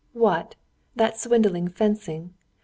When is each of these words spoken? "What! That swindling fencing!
"What! 0.13 0.55
That 0.95 1.19
swindling 1.19 1.67
fencing! 1.67 2.33